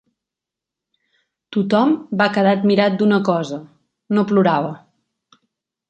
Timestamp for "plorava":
4.33-4.77